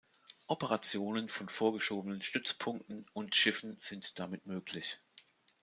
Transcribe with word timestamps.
Operationen 0.47 1.29
von 1.29 1.47
vorgeschobenen 1.47 2.23
Stützpunkten 2.23 3.05
und 3.13 3.35
Schiffen 3.35 3.77
sind 3.79 4.17
damit 4.17 4.47
möglich. 4.47 4.97